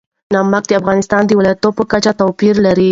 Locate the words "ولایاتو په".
1.39-1.83